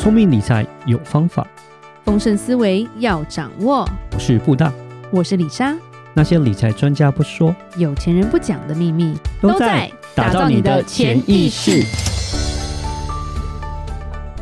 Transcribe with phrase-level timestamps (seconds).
[0.00, 1.46] 聪明理财有方法，
[2.06, 3.86] 丰盛思维要掌握。
[4.14, 4.72] 我是布大，
[5.10, 5.76] 我是李莎。
[6.14, 11.84] 那些理财专家不说，有钱人不讲的秘密，都在打造你的潜意识。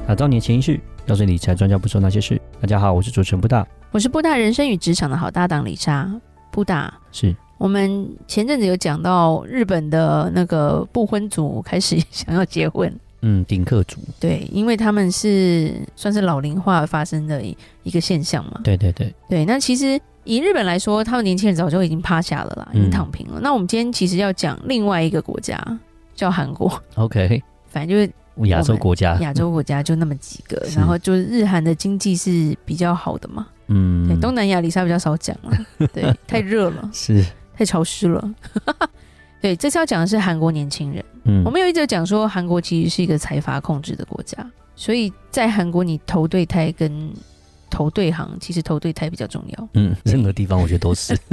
[0.06, 2.40] 打造你的潜意识，告诉理财专家不说那些事。
[2.60, 6.08] 大家好，我是主持人布大，我是布大人生与职场的好搭档李莎。
[6.52, 7.34] 布大是。
[7.58, 17.42] 我们前阵子有讲到日本的那个不婚族开始 想要结婚，嗯，顶客族，对，因为他们是算是老龄化发生的
[17.82, 19.44] 一个现象嘛，对对对，对。
[19.44, 23.40] 那其实以日本来说，他们年轻人早就已经趴下了啦，已经躺平了。
[23.40, 25.60] 嗯、那我们今天其实要讲另外一个国家，
[26.14, 37.24] 叫韩国，OK，反正就是亚洲国家，亚洲国家就那么几个， 然后就是日韩的经济是比较好的嘛，嗯，对，东南亚里莎比较少讲了，对， 太热了，是。
[37.58, 38.34] 太潮湿了，
[39.40, 41.04] 对，这次要讲的是韩国年轻人。
[41.24, 44.36] 嗯，我们有一直讲说，韩国其实是一个财阀控制的国家，
[44.74, 47.10] 所以在韩国你投对胎跟
[47.70, 49.68] 投对行，其实投对胎比较重要。
[49.74, 51.16] 嗯，任何地方我觉得都是，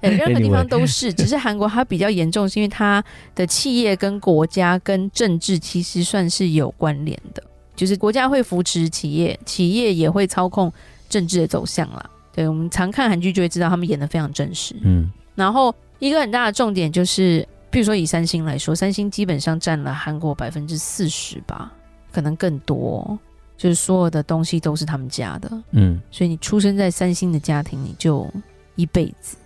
[0.00, 3.02] 对，任何地方都是，只是韩国它比较严重，是因为它
[3.34, 7.42] 的企业跟国家跟政治其实算是有关联的，
[7.74, 10.72] 就是国家会扶持企业，企业也会操控
[11.08, 12.10] 政治的走向啦。
[12.32, 14.74] 对，我们常看韩剧就会知道，他们演的非常真实。
[14.82, 15.10] 嗯。
[15.34, 21.72] 然后一个很大的重点就是，比如说以三星来说，三星基本上占了韩国百分之四十吧，
[22.10, 23.16] 可能更多，
[23.56, 25.48] 就是所有的东西都是他们家的。
[25.70, 28.28] 嗯，所以你出生在三星的家庭，你就
[28.74, 29.36] 一辈子，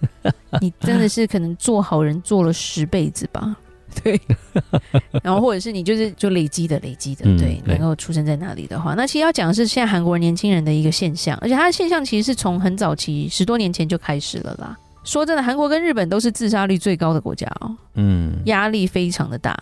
[0.60, 3.56] 你真的是可能做好人做了十辈子吧。
[4.02, 4.20] 对，
[5.24, 14.78] 然后或者是你就是就累积的累积的，嗯、对，能够出生在那里的话，那其实要讲的是现在韩国年轻人的一个现象，而且它的现象其实是从很早期十多年前就开始了啦。
[15.04, 19.56] 说真的，韩国跟日本都是自杀率最高的国家哦，嗯，压力非常的大，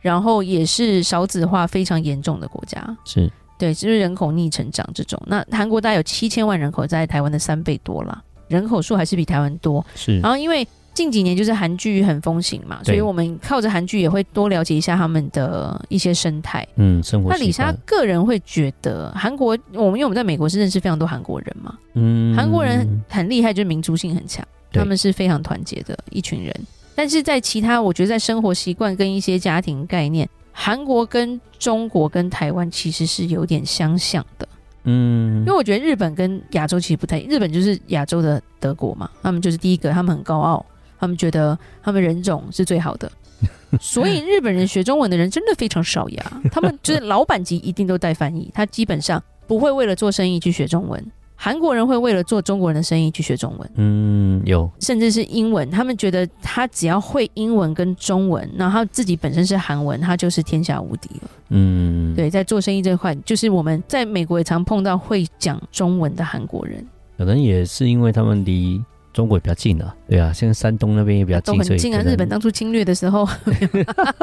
[0.00, 5.20] 然后也是少子化非常严重的国家，是对，就是人口逆成长这种。
[5.26, 9.84] 那韩国大概有七千万人口，在台湾的三倍多了，人口数还是比台湾多。
[9.94, 17.30] 是，然后因为近几年就是韩剧很风行嘛，所以我们靠着韩剧也会多了解一下他们的一些生态，嗯，生活。
[17.30, 24.46] 那李莎个人会觉得韩国，我们因为我们在美国是认识非常多韩国人嘛，嗯，韩国人很厉害，就是民族性很强。
[24.74, 26.54] 他们是非常团结的一群人，
[26.94, 34.48] 但是在其他，我觉得在生活习惯跟一些家庭概念，韩国跟中国跟台湾其实是有点相像的，
[34.84, 40.64] 嗯，因为我觉得日本跟亚洲其实不太，日本就是亚洲的德国嘛，他们就是第一个，他们很高傲，
[40.98, 43.10] 他们觉得他们人种是最好的，
[43.80, 51.04] 所以日本人学中文的人真的非常少呀，他们就是老板级一定都带翻译，他基本上不会为了做生意去学中文。
[51.44, 55.70] 韩国人会为了做中国人的生意去学中文，嗯，有，甚至是英文。
[55.70, 61.30] 他们觉得他只要会英文跟中文，然后他自己本身是韩文，他就是天下无敌了。
[61.50, 66.82] 嗯，对，在做生意这块，就是我们在美国也常碰到会讲中文的韩国人。
[67.18, 69.94] 可能也是因为他们离中国比较近啊。
[70.08, 72.02] 对啊，现在山东那边也比较近，都很近啊。
[72.02, 73.28] 日本当初侵略的时候，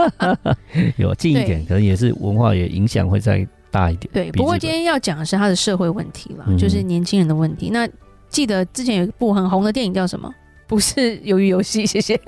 [0.98, 3.48] 有近一点，可能也是文化也影响会在。
[3.72, 4.32] 大一点，对。
[4.34, 7.70] 不过今天要讲的是他的社会问题了，嗯、就是年轻人的问题。
[7.72, 7.88] 那
[8.30, 10.30] 记得之前有一部很红的电影叫什么？
[10.68, 12.20] 不是鱿鱼游戏，谢谢。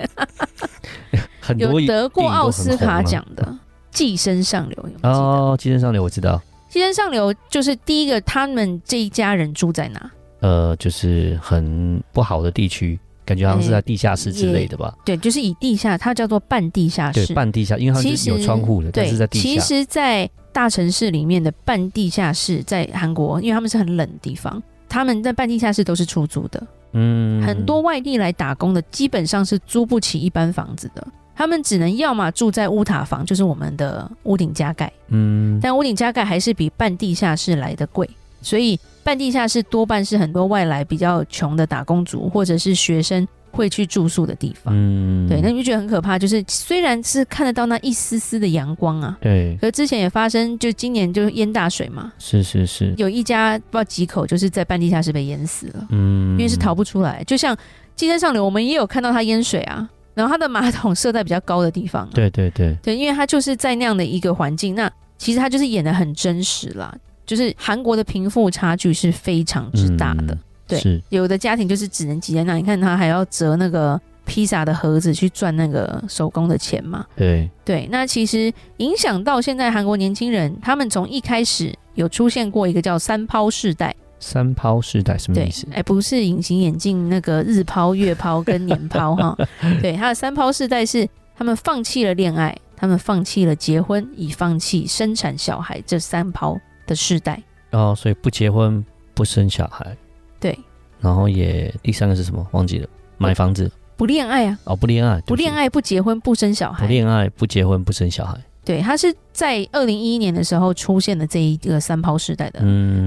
[1.40, 3.42] 很多有得过奥斯卡奖的
[3.90, 5.08] 《寄生上流》有？
[5.08, 6.36] 哦，《寄生上流》我知道，
[6.72, 10.10] 《寄生上流》就是第一个，他们这一家人住在哪？
[10.40, 14.94] 呃，就是很不好的地区，感觉好像是在地下室之类的吧？
[15.06, 19.42] 对，就是以地下，它叫做半地下室，对，半地下，因为它是有窗户的，但是在地下。
[19.42, 26.64] 其实，在大城市里面的半地下室，在韩国，因为他们是很冷的地方，他们在半地下室都是出租的。
[26.92, 31.04] 嗯，很多外地来打工的，基本上是租不起一般房子的，
[31.34, 34.90] 他们只能要么住在屋塔房，就是我们的屋顶加盖。
[35.08, 38.08] 嗯，但屋顶加盖还是比半地下室来的贵，
[38.40, 43.26] 所以半地下室多半是很多外来比较穷的打工族或者是学生。
[43.54, 46.18] 会去住宿的地方，嗯，对，那你就觉得很可怕。
[46.18, 57.22] 就是虽然是看得到那一丝丝的阳光啊，对，可是之前也发生，就今年就淹大水嘛，是是是，有一家不知道几口就是在半地下室被淹死了，嗯，因为是逃不出来。
[57.24, 57.56] 就像
[57.94, 62.76] 寄生上流，我们也有看到它淹水啊，然后它的马桶设在比较高的地方，对对对。
[62.82, 66.92] 对，因为它就是在那样的一个环境，那其实它就是演的很真实啦，
[67.24, 70.34] 就是韩国的贫富差距是非常之大的。
[70.34, 70.38] 嗯
[70.74, 77.04] 对，是有的家庭就是只能挤在那，你看他还要折那个披萨的盒子去赚那个手工的钱嘛。
[77.16, 83.94] 对对，那其实影响到现在韩国年轻人，他们从一开始有出现过一个叫三抛世代。
[84.20, 85.66] 三抛世代什么意思？
[85.72, 89.36] 哎，不是隐形眼镜那个日抛、月抛跟年抛哈。
[89.82, 91.06] 对，他的三抛世代是
[91.36, 92.56] 他们放弃了恋爱。
[92.76, 97.40] 他们放弃了结婚，以放弃生产小孩这三抛的世代。
[97.70, 98.84] 哦，所以不结婚
[99.14, 99.96] 不生小孩，
[100.44, 100.58] 对，
[101.00, 102.46] 然后也第三个是什么？
[102.50, 102.86] 忘记了，
[103.16, 103.72] 买房子。
[103.96, 104.58] 不恋爱啊！
[104.64, 106.84] 哦，不恋爱，不恋爱，不结婚，不生小孩。
[106.84, 108.36] 不恋爱，不结婚，不生小孩。
[108.62, 112.60] 对，他是在二零一一年的时候出现的这一个三抛世代的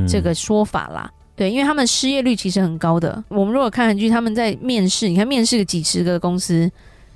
[0.09, 1.07] 这个说法啦。
[1.13, 3.23] 嗯、对，因为他们失业率其实很高的。
[3.27, 6.71] 我们如果看韩剧，他们在面试，你看面试个几十个公司，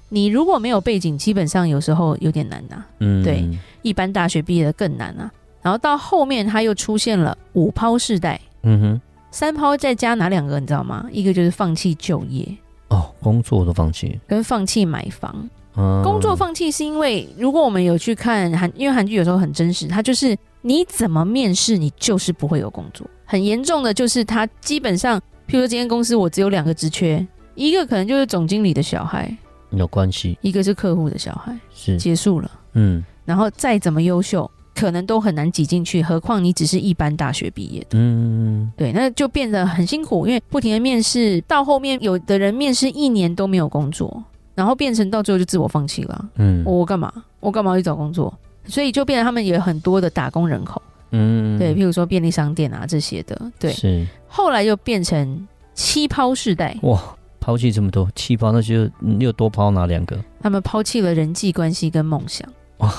[0.10, 2.86] 你如果没有背景，基本上有时候有点难呐、啊。
[3.00, 3.44] 嗯，对，
[3.82, 5.32] 一般大学毕业的更难啊。
[5.64, 8.40] 然后到后面他又出现了五抛世代。
[8.64, 10.60] 嗯哼，三抛再加哪两个？
[10.60, 11.06] 你知道吗？
[11.12, 12.48] 一个就是放弃就业。
[12.90, 15.50] 哦，工作都放弃，跟放弃买房。
[15.78, 23.08] 嗯，工作放弃是因为，如果我们有去看韩，因为韩剧有时候很真实，它就是你怎么面试，你就是不会有工作。
[23.26, 25.18] 很严重的就是，他基本上，
[25.48, 27.26] 譬如说，今天公司我只有两个职缺，
[27.56, 29.34] 一个可能就是总经理的小孩，
[29.70, 32.52] 有关系；一个是客户的小孩，是结束了。
[32.74, 34.52] 嗯，然后再怎么优秀。
[34.74, 37.88] 可能都很难挤进去，何况你只是一般大学毕业的。
[37.92, 44.24] 嗯，对，那就变得很辛苦，因为不停的面试，到后面有的人面试一年都没有工作，
[44.56, 46.30] 然后变成到最后就自我放弃了。
[46.36, 47.12] 嗯，我干嘛？
[47.40, 48.34] 我干嘛要去找工作？
[48.66, 50.82] 所以就变得他们也有很多的打工人口。
[51.12, 53.52] 嗯，对，譬如说便利商店啊这些的。
[53.60, 54.08] 对，是。
[54.28, 56.78] 后来又变成七抛世代。
[56.84, 57.02] 哇，
[57.40, 60.18] 抛弃这么多，七抛那就你有多抛哪两个？
[60.42, 62.48] 他们抛弃了人际关系跟梦想。
[62.78, 62.94] 哇。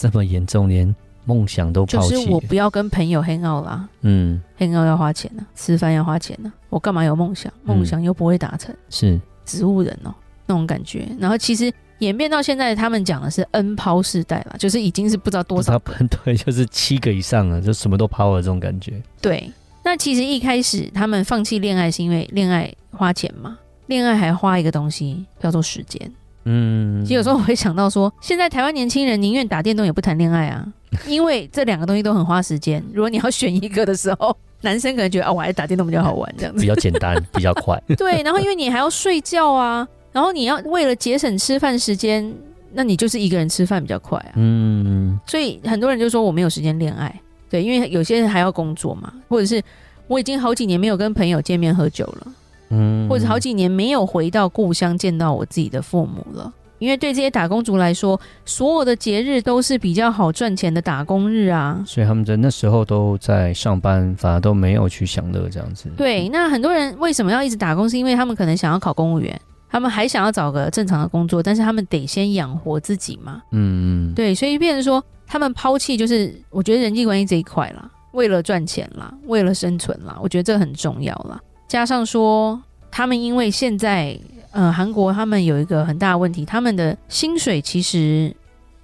[0.00, 2.08] 这么严重，连梦想都抛弃。
[2.14, 3.86] 就是我不要跟朋友 hang out 啦。
[4.00, 7.52] 嗯，hang out 要花钱呢、啊，吃饭要花钱呢、啊，我干嘛有梦想？
[7.62, 10.14] 梦想又不会达成，是植物人哦，
[10.46, 11.06] 那种感觉。
[11.18, 15.94] 然后其实演变到现在，他们讲的是 N 抛世代了，就是已经是不知道多少个，
[16.24, 19.02] 对，就是七个以上了，就什么都抛了这种感觉。
[19.20, 19.52] 对，
[19.84, 23.58] 那其实一开始他们放弃恋爱是因为恋爱花钱嘛，
[23.88, 26.10] 恋爱还花一个东西叫做时间。
[26.44, 30.66] 嗯，其实有时候我会想到说，现在台湾年轻人宁愿打电动也不谈恋爱啊，
[31.06, 32.82] 因为这两个东西都很花时间。
[32.92, 37.80] 如果你要选一个的时候， 男生可能觉得啊、哦，我还是打电动比较好玩，这样子比较简单， 比较快。
[37.96, 42.32] 对，然后因为你还要睡觉啊，然后你要为了节省吃饭时间，
[42.72, 44.32] 那你就是一个人吃饭比较快啊。
[44.36, 47.14] 嗯，所以很多人就说我没有时间恋爱，
[47.48, 49.62] 对，因为有些人还要工作嘛，或者是
[50.06, 52.26] 我已经好几年没有跟朋友见面喝酒了。
[52.70, 65.90] 嗯，或者好几年没有回到故乡见到我自己的父母了，因为对这些打工族来说，所有的节日都是比较好赚钱的打工日啊，所以他们在那时候都在上班，反而都没有去享乐这样子。
[65.96, 67.88] 对，那很多人为什么要一直打工？
[67.88, 69.38] 是因为他们可能想要考公务员，
[69.68, 73.42] 他们还想要找个正常的工作，但是他们得先养活自己嘛。
[73.50, 81.40] 嗯嗯，对，所以变成说他们抛弃就是我觉得人际关系这一块啦，为了赚钱啦，为了生存啦，我觉得这很重要啦。
[81.70, 84.18] 加上说，他们因为现在，
[84.50, 88.34] 呃，韩国他们有一个很大的问题，他们的薪水其实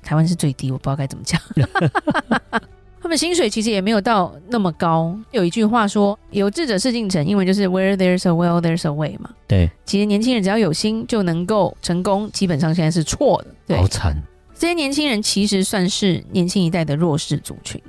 [0.05, 1.41] 台湾是最低，我不知道该怎么讲。
[3.03, 5.19] 他们薪水其实也没有到那么高。
[5.33, 9.31] 有一句话说：“有志者事竟成”，英文就是 “Where there's a will, there's a way” 嘛。
[9.49, 13.49] 对，其实年轻人只要有心就能够成功，基本上现在是错的。
[13.67, 14.17] 对，好惨。
[14.57, 17.83] 这些年轻人其实算是年轻一代的弱势族群。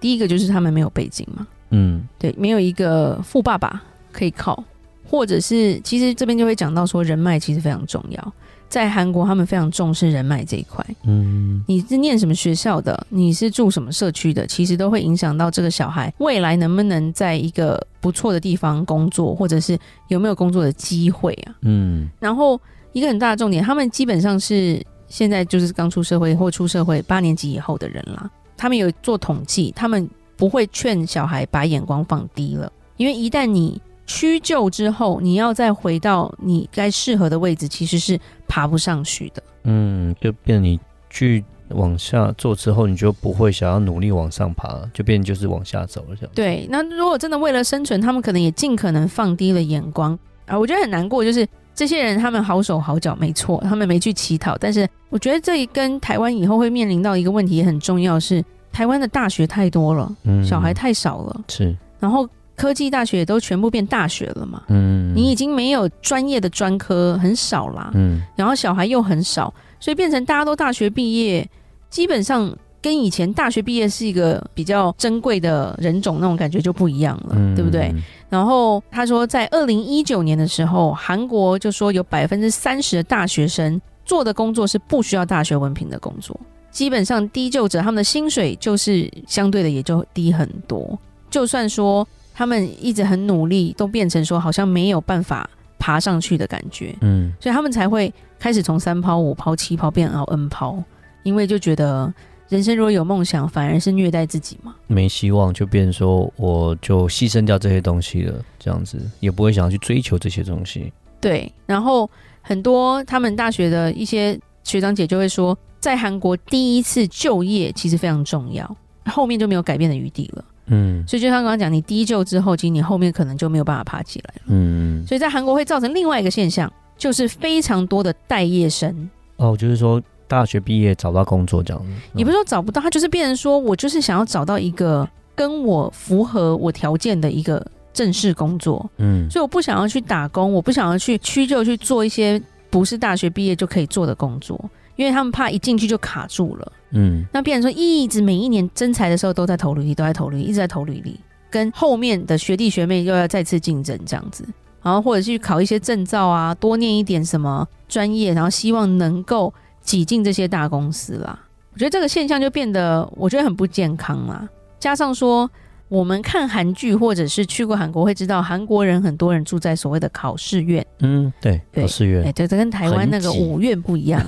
[0.00, 3.82] 第一个就是他们没有背景嘛，嗯，对，没有一个富爸爸。
[4.18, 4.64] 可以靠，
[5.08, 8.32] 或者是其实这边就会讲到说，人脉其实非常重要。
[8.68, 10.84] 在韩国，他们非常重视人脉这一块。
[11.04, 13.06] 嗯，你是念什么学校的？
[13.08, 14.46] 你是住什么社区的？
[14.46, 21.54] 其实都会影响到这个小孩未来能不能在一个不错的地方工作，或者是有没有工作的机会啊？
[21.62, 22.60] 嗯，然后
[22.92, 28.28] 一个很大的重点，他们基本上是现在就是刚出社会或出社会八年级以后的人啦。
[28.54, 30.06] 他们有做统计，他们
[30.36, 39.42] 不会劝小孩把眼光放低了，因为一旦你屈就之后，你要再回到你该适合的位置，其实是爬不上去的。
[39.64, 46.30] 嗯，就变你去往下做之后，你就不会想要努力往上爬，就变就是往下走了这样。
[46.34, 50.58] 对，那如果真的为了生存，他们可能也尽可能放低了眼光啊。
[50.58, 62.26] 我觉得很难过，就是这些人他们好手好脚没错，他们没去乞讨，但是我觉得这一跟台湾以后会面临到一个问题也很重要，是台湾的大学太多了，嗯，小孩太少了，是，然后。
[62.58, 64.64] 科技大学也都全部变大学了嘛？
[64.66, 67.92] 嗯，你已经没有专业的专科，很少啦。
[67.94, 71.48] 嗯，然后小孩又很少，所以变成大家都大学毕业，
[71.88, 77.94] 基本上跟以前大学毕业是一个比较珍贵的人种那种感觉就不一样了，嗯、对不对？
[78.28, 86.38] 然后他说，在二零一九年的时候，韩国就说有百分之三十的大学生做的工作是不需要大学文凭的工作，
[86.72, 90.98] 基本上低就者他们的薪水就是相对的也就低很多，
[91.30, 92.04] 就算说。
[92.38, 100.80] 他们一直很努力，都变成说好像没有办法爬上去的感觉，嗯，所以他们才会开始从三抛、五抛、七抛变到 N 抛，
[101.24, 102.14] 因为就觉得
[102.48, 110.92] 人生如果有梦想，反而是虐待自己嘛，没希望，就变成说我就牺牲掉这些东西了，这样子也不会想要去追求这些东西。
[111.20, 112.08] 对，然后
[112.40, 118.76] 很多他们大学的一些学长姐就会说，在韩国第一次就业其实非常重要，
[119.06, 120.44] 后面就没有改变的余地了。
[120.68, 124.42] 嗯，所以就像刚刚讲，你低就之后，其实你后面可能就没有办法爬起来了。
[124.46, 129.08] 嗯，所以在韩国会造成另外一个现象，就是非常多的待业生。
[129.36, 131.88] 哦，就是说大学毕业找不到工作这样子。
[132.12, 138.88] 你不是说找不到，他就是变成说我就是想要找到一个跟我符合我条件的一个正式工作。
[138.98, 144.62] 嗯，所以我不想要去打工，我不想要去屈就去做一些不是大学毕业就可以做的工作。
[144.98, 154.44] 因为他们怕一进去就卡住了，嗯，那变成说一直每一年征才的时候都在投履历，都在投履历，一直在投履历，跟后面的学弟学妹又要再次竞争这样子，
[154.82, 161.38] 然后或者去考一些证照啊，多念一点什么专业，然后希望能够挤进这些大公司啦。
[161.72, 164.48] 我觉得这个现象就变得我觉得很不健康啦，
[164.80, 165.48] 加上说。
[165.88, 170.84] 我们看韩剧或者是去过韩国会知道，韩国人很多人住在所谓的考试院。
[171.00, 172.24] 嗯，对，考试院。
[172.24, 174.22] 哎，对，这跟台湾那个五院不一样，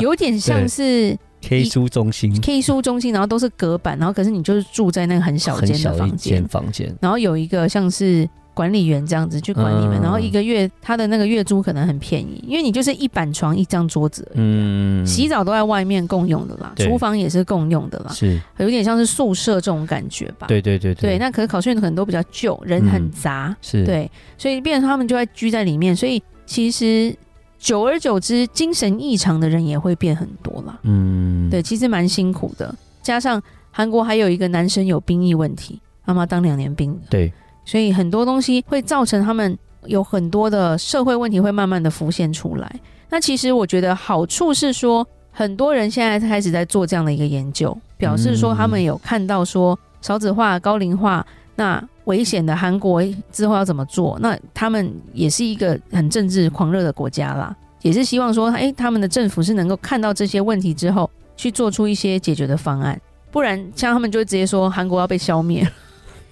[0.00, 2.40] 有点像是 K 书中心。
[2.40, 8.28] K 书中心，然后都是隔板，然后可是你就是住在那个很小间的房间，房间，然后有一个像是。
[8.56, 18.40] 管理员这样子去管你们，嗯、然后一个月他的那个月租可能很便宜，因为你就是一板床一张桌子而已，嗯，洗澡都在外面共用的啦，厨房也是共用的啦，是。
[18.56, 20.46] 有点像是宿舍这种感觉吧？
[20.46, 23.84] 对对对对，对，那可是考试院可能都比较旧，人很杂，嗯、是。
[23.84, 27.14] 对，所以变成他们就在居在里面，所以其实
[27.58, 30.78] 久而久之，精神异常的人也会变很多啦。
[30.84, 37.30] 嗯，对，其实蛮辛苦的，加上韩国还有一个男生有兵役问题，妈妈当两年兵，对。
[37.66, 42.80] 所以很多东西会造成他们有很多的社会问题会慢慢的浮现出来。
[43.10, 51.24] 那其实我觉得好处是说，很多人现在开始在做这样的一个研究，表示说他们有看到说少子化、高龄化
[51.56, 54.16] 那危险的韩国之后要怎么做。
[54.20, 65.68] 那他们也是一个很政治狂热的国家啦，也是希望说，哎，他们的政府是能够看到这些问题之后去做出一些解决的方案，不然像他们就会直接说韩国要被消灭。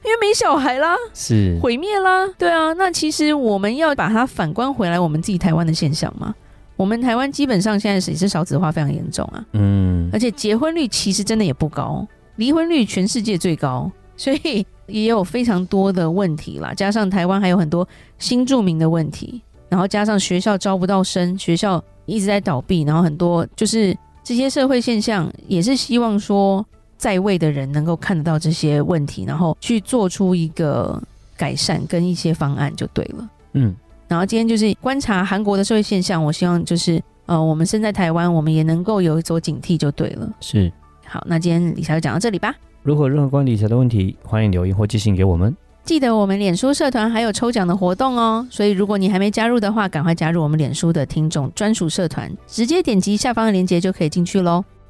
[0.04, 2.74] 因为没小孩啦，是毁灭啦，对啊。
[2.74, 6.34] 那其实我们要把它反观回来，我们自己台湾的现象嘛。
[6.76, 12.06] 我们台湾基本上现在也是少子化非常严重啊，嗯，而且结婚率其实真的也不高，
[12.36, 16.74] 离婚率全世界最高，所以也有非常多的问题啦。
[16.74, 26.66] 加上台湾还有很多新住民的问题，然后加上学校招不到生，学校一直在倒闭，然后很多就是这些社会现象，也是希望说。
[27.04, 30.98] 在位的人能够看得到这些问题，然后去做出一个
[31.36, 33.28] 改善跟一些方案就对了。
[33.52, 33.76] 嗯，
[34.08, 40.26] 然后今天就是观察韩国的社会现象，我希望就是呃，我们身在台湾，我们也能够有一所警惕就对了。
[40.40, 40.72] 是，
[41.04, 42.54] 好，那今天理财就讲到这里吧。
[42.82, 45.54] 如果任何关于理财的问题，欢迎留言或寄信给我们。
[45.84, 54.64] 记得我们脸书社团还有抽奖的活动哦，所以如果你还没加入的话，赶快加入我们脸书的听众专属社团，直接点击下方的链接就可以进去喽。